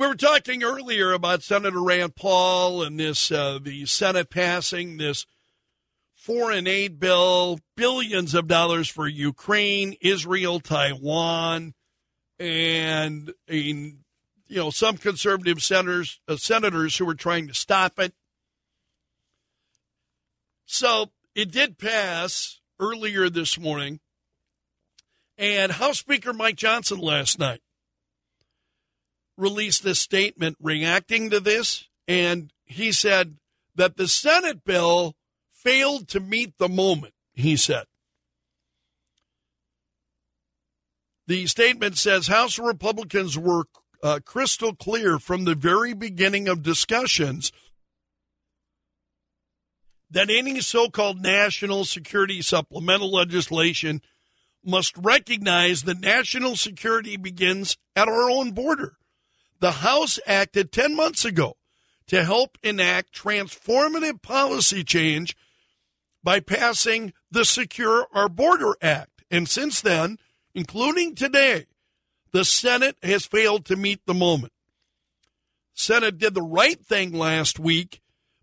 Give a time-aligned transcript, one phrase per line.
[0.00, 5.26] We were talking earlier about Senator Rand Paul and this uh, the Senate passing this
[6.14, 11.74] foreign aid bill, billions of dollars for Ukraine, Israel, Taiwan,
[12.38, 13.98] and you
[14.48, 18.14] know some conservative senators uh, senators who were trying to stop it.
[20.64, 24.00] So it did pass earlier this morning,
[25.36, 27.60] and House Speaker Mike Johnson last night
[29.40, 33.36] released this statement reacting to this, and he said
[33.74, 35.16] that the Senate bill
[35.50, 37.84] failed to meet the moment, he said.
[41.26, 43.64] The statement says House Republicans were
[44.02, 47.52] uh, crystal clear from the very beginning of discussions
[50.10, 54.02] that any so called national security supplemental legislation
[54.64, 58.96] must recognize that national security begins at our own border
[59.60, 61.56] the House acted 10 months ago
[62.06, 65.36] to help enact transformative policy change
[66.24, 69.22] by passing the Secure Our Border Act.
[69.30, 70.18] And since then,
[70.54, 71.66] including today,
[72.32, 74.52] the Senate has failed to meet the moment.
[75.74, 78.00] Senate did the right thing last week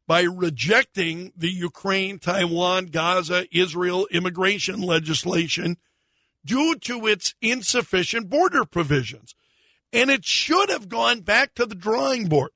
[0.08, 5.78] by rejecting the Ukraine, Taiwan, Gaza, Israel immigration legislation
[6.46, 9.36] due to its insufficient border provisions.
[9.94, 12.52] And it should have gone back to the drawing board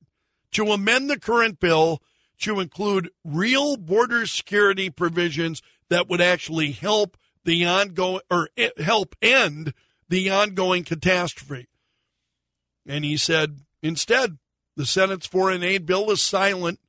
[0.52, 2.02] to amend the current bill
[2.40, 9.14] to include real border security provisions that would actually help the ongoing or eh, help
[9.22, 9.72] end
[10.08, 11.68] the ongoing catastrophe.
[12.86, 14.38] And he said, instead,
[14.76, 16.80] the Senate's foreign aid bill is silent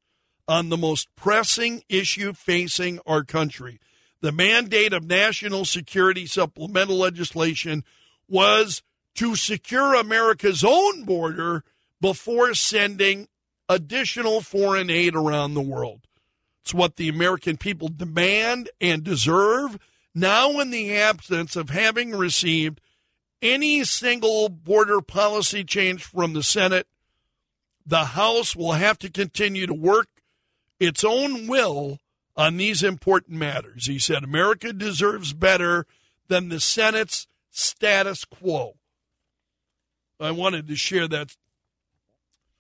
[0.48, 3.80] on the most pressing issue facing our country.
[4.22, 7.84] The mandate of national security supplemental legislation
[8.28, 8.82] was
[9.16, 11.64] to secure America's own border
[12.02, 13.28] before sending
[13.70, 16.02] additional foreign aid around the world.
[16.62, 19.78] It's what the American people demand and deserve.
[20.16, 22.80] Now, in the absence of having received
[23.42, 26.88] any single border policy change from the Senate,
[27.86, 30.08] the House will have to continue to work
[30.80, 32.00] its own will
[32.36, 33.88] on these important matters.
[33.88, 35.86] He said America deserves better
[36.28, 38.76] than the Senate's status quo.
[40.24, 41.36] I wanted to share that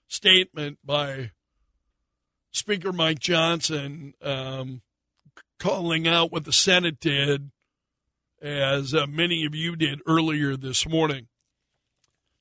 [0.07, 1.31] statement by
[2.51, 4.81] Speaker Mike Johnson um,
[5.59, 7.51] calling out what the Senate did,
[8.41, 11.27] as uh, many of you did earlier this morning.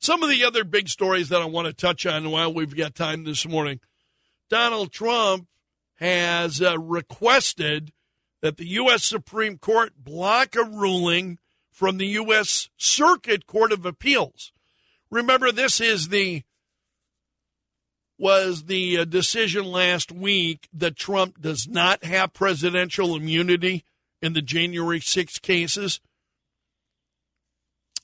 [0.00, 2.94] Some of the other big stories that I want to touch on while we've got
[2.94, 3.80] time this morning
[4.50, 5.46] Donald Trump
[6.00, 7.92] has uh, requested
[8.42, 9.04] that the U.S.
[9.04, 11.38] Supreme Court block a ruling
[11.70, 12.68] from the U.S.
[12.76, 14.52] Circuit Court of Appeals
[15.12, 16.42] Remember, this is the
[18.18, 23.84] was the uh, decision last week that Trump does not have presidential immunity
[24.22, 26.00] in the January 6 cases.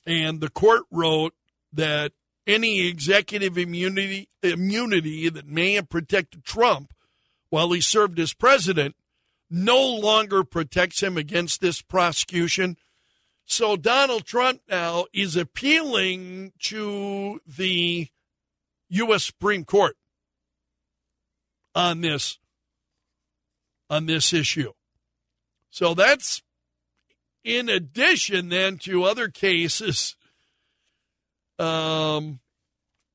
[0.05, 1.33] And the court wrote
[1.73, 2.11] that
[2.45, 6.93] any executive immunity immunity that may have protected Trump
[7.49, 8.95] while he served as president
[9.49, 12.77] no longer protects him against this prosecution
[13.49, 18.07] so Donald Trump now is appealing to the
[18.89, 19.23] U.S.
[19.25, 19.97] Supreme Court
[21.73, 22.37] on this
[23.89, 24.71] on this issue.
[25.71, 26.43] So that's
[27.43, 30.15] in addition then to other cases
[31.57, 32.39] um,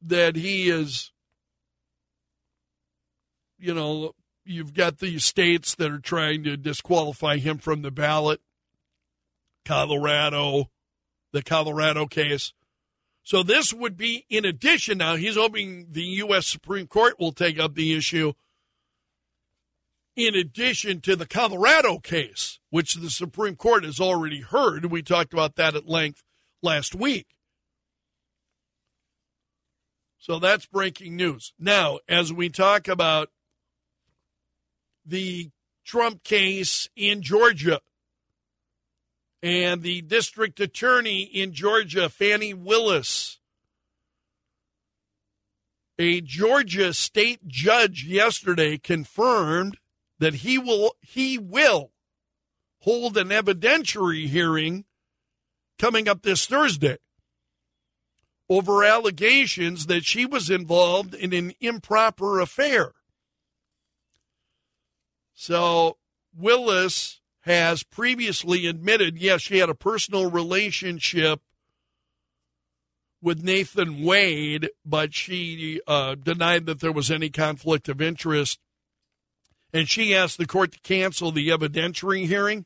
[0.02, 1.12] that he is,
[3.56, 8.40] you know, you've got these states that are trying to disqualify him from the ballot.
[9.64, 10.70] Colorado,
[11.32, 12.52] the Colorado case.
[13.22, 14.98] So this would be in addition.
[14.98, 16.46] Now he's hoping the U.S.
[16.46, 18.34] Supreme Court will take up the issue
[20.16, 24.86] in addition to the Colorado case, which the Supreme Court has already heard.
[24.86, 26.22] We talked about that at length
[26.62, 27.26] last week.
[30.18, 31.52] So that's breaking news.
[31.58, 33.28] Now, as we talk about
[35.04, 35.50] the
[35.84, 37.80] Trump case in Georgia,
[39.44, 43.40] and the district attorney in Georgia, Fani Willis.
[45.98, 49.76] A Georgia state judge yesterday confirmed
[50.18, 51.92] that he will he will
[52.80, 54.86] hold an evidentiary hearing
[55.78, 56.96] coming up this Thursday
[58.48, 62.92] over allegations that she was involved in an improper affair.
[65.34, 65.98] So
[66.34, 71.40] Willis has previously admitted, yes, she had a personal relationship
[73.20, 78.60] with Nathan Wade, but she uh, denied that there was any conflict of interest.
[79.74, 82.64] And she asked the court to cancel the evidentiary hearing.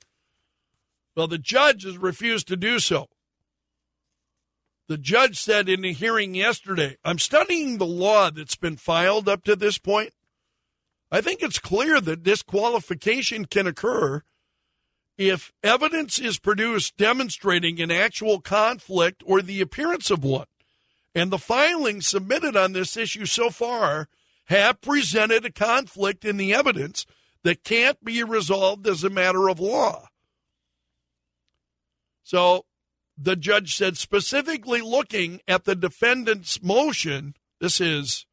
[1.16, 3.08] Well, the judge has refused to do so.
[4.86, 9.42] The judge said in a hearing yesterday, I'm studying the law that's been filed up
[9.44, 10.12] to this point.
[11.10, 14.22] I think it's clear that disqualification can occur
[15.18, 20.46] if evidence is produced demonstrating an actual conflict or the appearance of one.
[21.14, 24.08] And the filings submitted on this issue so far
[24.44, 27.04] have presented a conflict in the evidence
[27.42, 30.08] that can't be resolved as a matter of law.
[32.22, 32.64] So
[33.16, 38.26] the judge said, specifically looking at the defendant's motion, this is,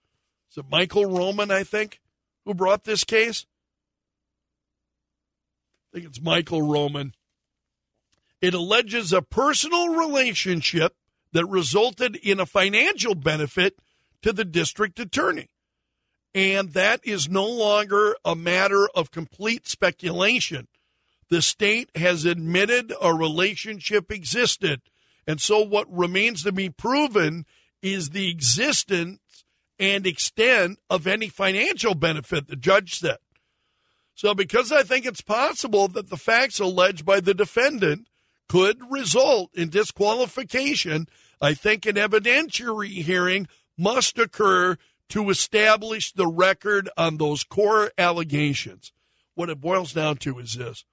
[0.55, 1.99] is Michael Roman, I think,
[2.45, 3.45] who brought this case?
[5.95, 7.13] Think it's Michael Roman.
[8.41, 10.93] It alleges a personal relationship
[11.31, 13.79] that resulted in a financial benefit
[14.21, 15.47] to the district attorney.
[16.33, 20.67] And that is no longer a matter of complete speculation.
[21.29, 24.81] The state has admitted a relationship existed.
[25.25, 27.45] And so what remains to be proven
[27.81, 29.45] is the existence
[29.79, 33.19] and extent of any financial benefit, the judge said.
[34.15, 38.07] So, because I think it's possible that the facts alleged by the defendant
[38.47, 41.07] could result in disqualification,
[41.41, 43.47] I think an evidentiary hearing
[43.77, 44.77] must occur
[45.09, 48.93] to establish the record on those core allegations.
[49.35, 50.85] What it boils down to is this.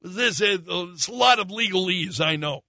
[0.00, 2.62] This is it's a lot of legalese, I know.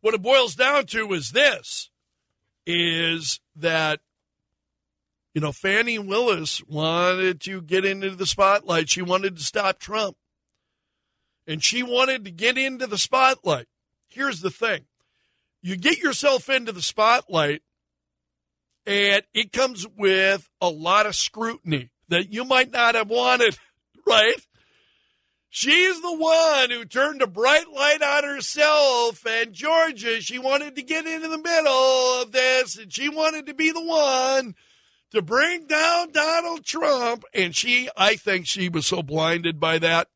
[0.00, 1.90] What it boils down to is this
[2.66, 4.00] is that
[5.34, 8.90] you know, Fani Willis wanted to get into the spotlight.
[8.90, 10.16] She wanted to stop Trump.
[11.46, 13.66] And she wanted to get into the spotlight.
[14.08, 14.84] Here's the thing
[15.62, 17.62] you get yourself into the spotlight,
[18.86, 23.58] and it comes with a lot of scrutiny that you might not have wanted,
[24.06, 24.36] right?
[25.48, 30.20] She's the one who turned a bright light on herself and Georgia.
[30.20, 33.84] She wanted to get into the middle of this, and she wanted to be the
[33.84, 34.54] one
[35.12, 37.24] to bring down Donald Trump.
[37.34, 40.08] And she, I think she was so blinded by that.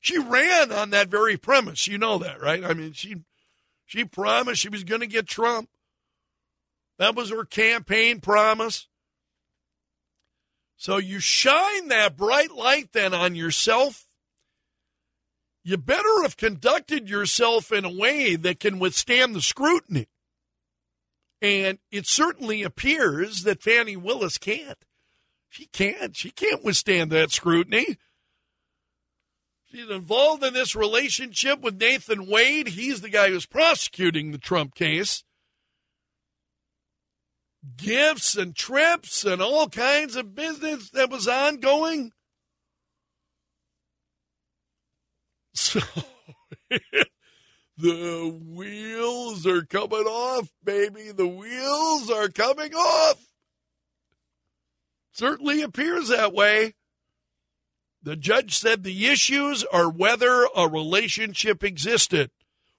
[0.00, 1.86] She ran on that very premise.
[1.86, 2.64] You know that, right?
[2.64, 3.16] I mean, she
[3.84, 5.68] she promised she was going to get Trump.
[6.98, 8.86] That was her campaign promise.
[10.76, 14.06] So you shine that bright light then on yourself.
[15.62, 20.06] You better have conducted yourself in a way that can withstand the scrutiny.
[21.42, 24.84] And it certainly appears that Fani Willis can't.
[25.48, 26.14] She can't.
[26.16, 27.98] She can't withstand that scrutiny.
[29.70, 32.68] She's involved in this relationship with Nathan Wade.
[32.68, 35.22] He's the guy who's prosecuting the Trump case.
[37.76, 42.12] Gifts and trips and all kinds of business that was ongoing.
[45.52, 45.80] So
[47.80, 51.12] The wheels are coming off, baby.
[51.12, 53.16] The wheels are coming off.
[55.12, 56.74] Certainly appears that way.
[58.02, 62.30] The judge said the issues are whether a relationship existed,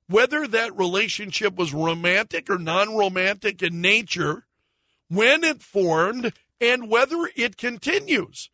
[0.08, 4.46] whether that relationship was romantic or non romantic in nature,
[5.10, 8.50] when it formed, and whether it continues.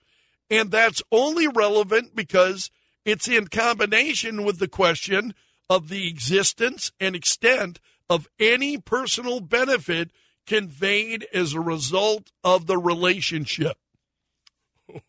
[0.50, 2.72] And that's only relevant because
[3.04, 5.34] it's in combination with the question
[5.70, 10.12] of the existence and extent of any personal benefit
[10.46, 13.78] conveyed as a result of the relationship.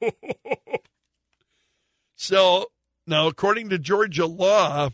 [2.17, 2.67] so,
[3.07, 4.91] now, according to Georgia law,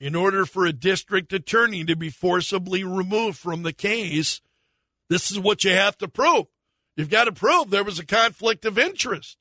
[0.00, 4.40] in order for a district attorney to be forcibly removed from the case,
[5.08, 6.46] this is what you have to prove.
[6.96, 9.36] You've got to prove there was a conflict of interest.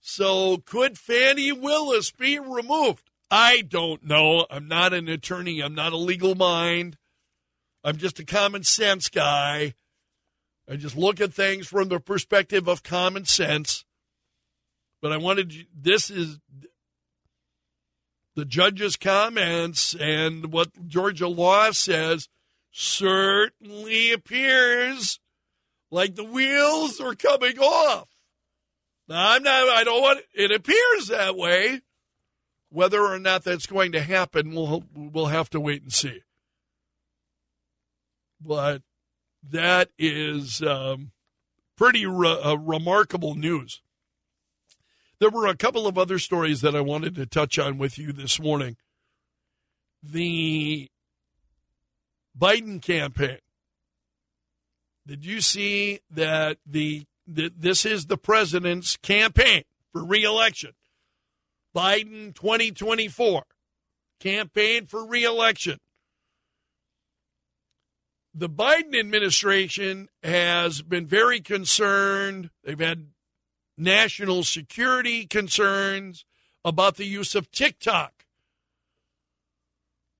[0.00, 3.10] So, could Fani Willis be removed?
[3.30, 4.46] I don't know.
[4.50, 5.60] I'm not an attorney.
[5.60, 6.96] I'm not a legal mind.
[7.82, 9.74] I'm just a common sense guy.
[10.68, 13.84] I just look at things from the perspective of common sense.
[15.00, 16.38] But I wanted this is
[18.34, 22.28] the judge's comments and what Georgia law says
[22.72, 25.20] certainly appears
[25.90, 28.08] like the wheels are coming off.
[29.08, 31.82] Now I'm not I don't want it appears that way.
[32.76, 36.20] Whether or not that's going to happen, we'll we'll have to wait and see.
[38.38, 38.82] But
[39.42, 41.12] that is um,
[41.74, 43.80] pretty re- uh, remarkable news.
[45.20, 48.12] There were a couple of other stories that I wanted to touch on with you
[48.12, 48.76] this morning.
[50.02, 50.90] the
[52.38, 53.38] Biden campaign.
[55.06, 60.72] Did you see that the that this is the president's campaign for reelection?
[61.76, 63.42] Biden 2024
[64.18, 65.78] campaign for reelection.
[68.34, 72.48] The Biden administration has been very concerned.
[72.64, 73.08] They've had
[73.76, 76.24] national security concerns
[76.64, 78.24] about the use of TikTok.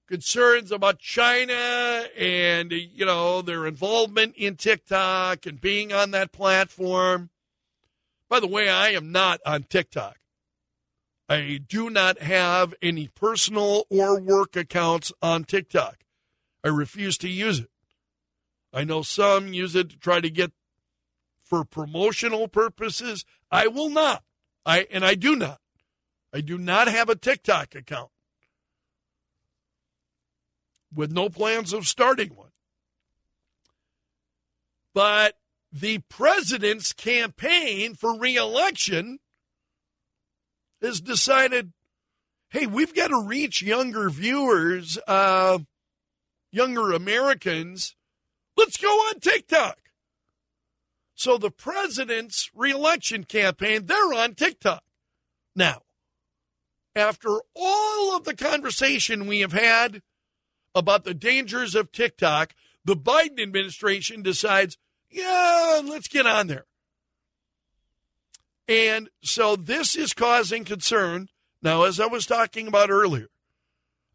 [0.09, 7.31] Concerns about China and, you know, their involvement in TikTok and being on that platform.
[8.29, 10.19] By the way, I am not on TikTok.
[11.29, 16.05] I do not have any personal or work accounts on TikTok.
[16.63, 17.71] I refuse to use it.
[18.73, 20.53] I know some use it to try to get
[21.43, 23.25] for promotional purposes.
[23.51, 24.23] I will not.
[24.65, 25.61] I and I do not.
[26.33, 28.11] I do not have a TikTok account.
[30.95, 32.51] With no plans of starting one.
[34.95, 35.39] But
[35.73, 39.19] the president's campaign for reelection
[40.83, 41.73] has decided
[42.51, 45.59] hey, we've got to reach younger viewers, uh,
[46.51, 47.97] younger Americans.
[48.57, 49.79] Let's go on TikTok.
[51.15, 54.83] So the president's reelection campaign, they're on TikTok.
[55.55, 55.83] Now,
[56.95, 60.03] after all of the conversation we have had
[60.75, 62.55] about the dangers of TikTok,
[62.85, 64.79] the Biden administration decides,
[65.11, 66.67] yeah, let's get on there.
[68.69, 71.29] And so this is causing concern.
[71.63, 73.29] Now, as I was talking about earlier,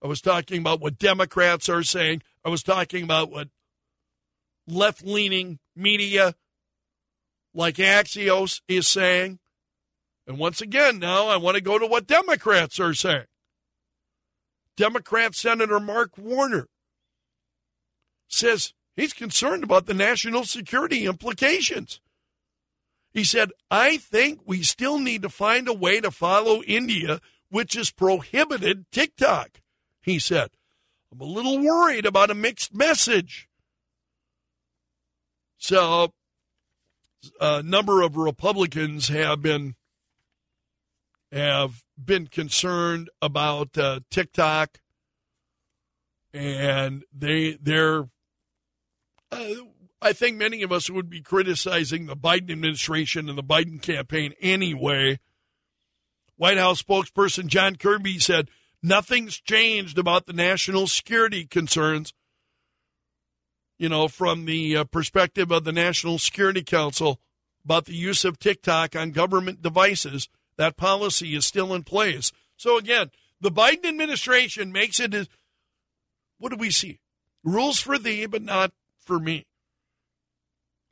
[0.03, 2.21] I was talking about what Democrats are saying.
[2.43, 3.49] I was talking about what
[4.67, 6.35] left leaning media
[7.53, 9.39] like Axios is saying.
[10.27, 13.25] And once again, now I want to go to what Democrats are saying.
[14.77, 16.67] Democrat Senator Mark Warner
[18.27, 21.99] says he's concerned about the national security implications.
[23.13, 27.73] He said, I think we still need to find a way to follow India, which
[27.73, 29.61] has prohibited TikTok.
[30.01, 30.51] He said,
[31.11, 33.49] I'm a little worried about a mixed message.
[35.57, 36.13] So,
[37.39, 39.75] a number of Republicans have been
[41.31, 44.79] have been concerned about uh, TikTok,
[46.33, 48.09] and they they're
[49.31, 49.53] uh,
[50.01, 54.33] I think many of us would be criticizing the Biden administration and the Biden campaign
[54.41, 55.19] anyway.
[56.37, 58.49] White House spokesperson John Kirby said
[58.81, 62.13] nothing's changed about the national security concerns.
[63.77, 67.19] You know, from the uh, perspective of the National Security Council
[67.63, 72.31] about the use of TikTok on government devices, that policy is still in place.
[72.57, 75.27] So again, the Biden administration makes it
[76.39, 76.99] what do we see?
[77.43, 79.45] Rules for thee, but not for me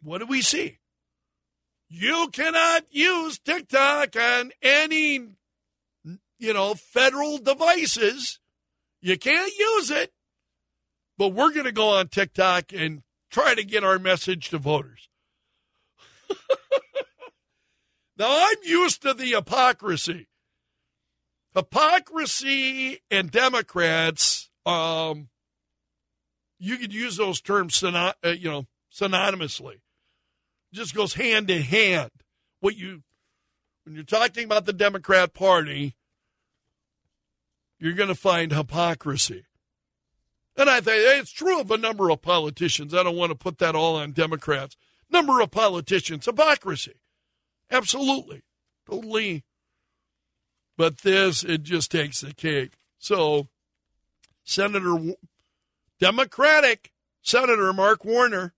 [0.01, 0.79] what do we see?
[1.89, 5.29] You cannot use TikTok on any,
[6.37, 8.39] you know, federal devices.
[9.01, 10.13] You can't use it.
[11.17, 13.01] But we're going to go on TikTok and
[13.31, 15.09] try to get our message to voters.
[18.17, 20.27] now, I'm used to the hypocrisy.
[21.55, 25.29] Hypocrisy and Democrats, um,
[26.59, 29.79] you could use those terms, uh, you know, synonymously
[30.73, 32.11] just goes hand in hand.
[32.59, 33.03] What you
[33.83, 35.95] when you're talking about the Democrat Party,
[37.79, 39.45] you're going to find hypocrisy.
[40.55, 42.93] And I think it's true of a number of politicians.
[42.93, 44.75] I don't want to put that all on Democrats.
[45.09, 46.99] Number of politicians, hypocrisy.
[47.71, 48.43] Absolutely.
[48.87, 49.43] Totally.
[50.77, 52.73] But this, it just takes the cake.
[52.97, 53.47] So,
[54.43, 55.15] Senator,
[55.99, 58.53] Democratic Senator Mark Warner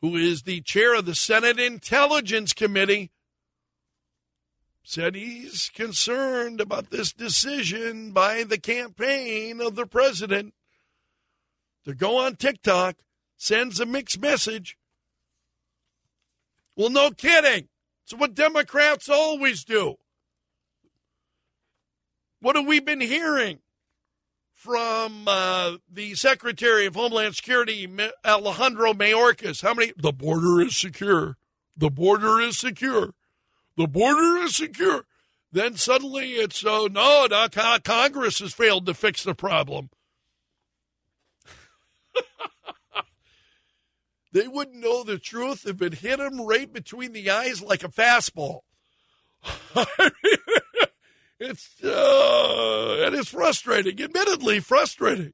[0.00, 3.10] who is the chair of the Senate Intelligence Committee,
[4.82, 10.54] said he's concerned about this decision by the campaign of the president
[11.84, 12.96] to go on TikTok,
[13.36, 14.76] sends a mixed message.
[16.76, 17.68] Well, no kidding.
[18.04, 19.96] It's what Democrats always do.
[22.40, 23.58] What have we been hearing?
[24.58, 27.88] From uh, the Secretary of Homeland Security,
[28.26, 29.62] Alejandro Mayorkas.
[29.62, 29.92] How many?
[29.96, 31.36] The border is secure.
[31.76, 33.14] The border is secure.
[33.76, 35.04] The border is secure.
[35.52, 37.46] Then suddenly it's, oh, no, no,
[37.84, 39.90] Congress has failed to fix the problem.
[44.32, 47.88] they wouldn't know the truth if it hit them right between the eyes like a
[47.88, 48.62] fastball.
[51.40, 55.32] It's uh, it is frustrating, admittedly frustrating.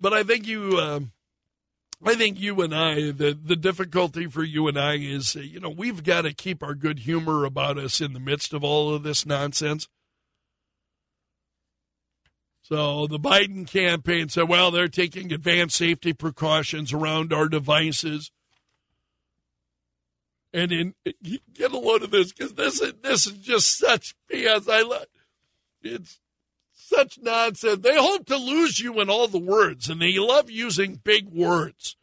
[0.00, 1.00] But I think you, uh,
[2.04, 5.58] I think you and I, the the difficulty for you and I is, uh, you
[5.58, 8.94] know, we've got to keep our good humor about us in the midst of all
[8.94, 9.88] of this nonsense.
[12.62, 18.30] So the Biden campaign said, well, they're taking advanced safety precautions around our devices.
[20.54, 20.94] And in
[21.54, 24.68] get a load of this because this is this is just such BS.
[24.70, 25.06] I love
[25.80, 26.18] it's
[26.74, 27.80] such nonsense.
[27.82, 31.96] They hope to lose you in all the words, and they love using big words.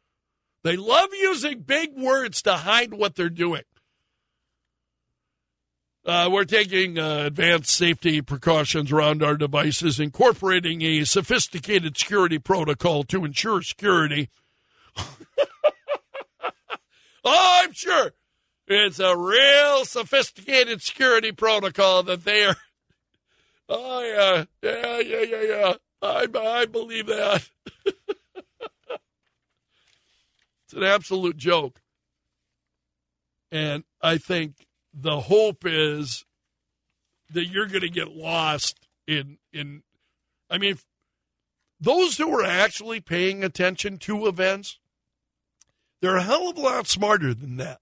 [0.63, 3.63] They love using big words to hide what they're doing.
[6.06, 13.03] Uh, we're taking uh, advanced safety precautions around our devices, incorporating a sophisticated security protocol
[13.03, 14.29] to ensure security.
[17.24, 18.13] oh, I'm sure
[18.70, 22.56] it's a real sophisticated security protocol that they are.
[23.72, 25.74] Oh yeah, yeah, yeah, yeah, yeah.
[26.02, 27.48] I I believe that.
[27.86, 27.94] it's
[30.74, 31.80] an absolute joke,
[33.52, 36.26] and I think the hope is
[37.32, 39.84] that you're going to get lost in in.
[40.50, 40.80] I mean,
[41.80, 44.80] those who are actually paying attention to events,
[46.02, 47.82] they're a hell of a lot smarter than that.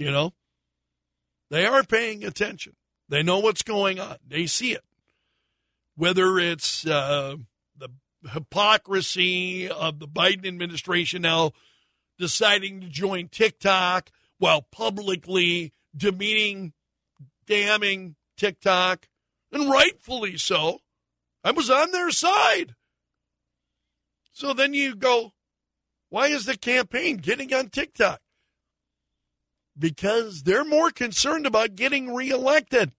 [0.00, 0.32] You know,
[1.50, 2.74] they are paying attention.
[3.10, 4.16] They know what's going on.
[4.26, 4.82] They see it.
[5.94, 7.36] Whether it's uh,
[7.76, 7.90] the
[8.32, 11.52] hypocrisy of the Biden administration now
[12.18, 16.72] deciding to join TikTok while publicly demeaning,
[17.46, 19.06] damning TikTok,
[19.52, 20.80] and rightfully so.
[21.44, 22.74] I was on their side.
[24.32, 25.34] So then you go,
[26.08, 28.22] why is the campaign getting on TikTok?
[29.78, 32.92] Because they're more concerned about getting reelected.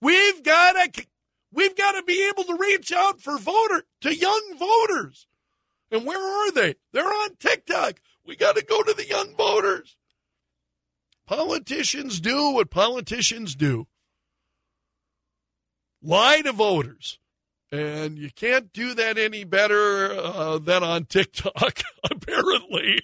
[0.00, 1.06] We've got to
[1.52, 5.26] we've got to be able to reach out for voter to young voters.
[5.90, 6.74] And where are they?
[6.92, 8.00] They're on TikTok.
[8.26, 9.96] We got to go to the young voters.
[11.26, 13.86] Politicians do what politicians do.
[16.02, 17.18] Lie to voters.
[17.70, 23.00] And you can't do that any better uh, than on TikTok, apparently.